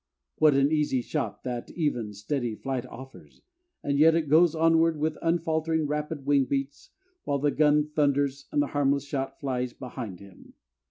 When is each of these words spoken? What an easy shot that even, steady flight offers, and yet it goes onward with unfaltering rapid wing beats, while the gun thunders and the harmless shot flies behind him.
What 0.39 0.55
an 0.55 0.71
easy 0.71 1.03
shot 1.03 1.43
that 1.43 1.69
even, 1.75 2.11
steady 2.13 2.55
flight 2.55 2.87
offers, 2.87 3.43
and 3.83 3.99
yet 3.99 4.15
it 4.15 4.29
goes 4.29 4.55
onward 4.55 4.97
with 4.97 5.15
unfaltering 5.21 5.85
rapid 5.85 6.25
wing 6.25 6.45
beats, 6.45 6.89
while 7.23 7.37
the 7.37 7.51
gun 7.51 7.85
thunders 7.87 8.47
and 8.51 8.63
the 8.63 8.67
harmless 8.73 9.05
shot 9.05 9.39
flies 9.39 9.73
behind 9.73 10.19
him. 10.19 10.55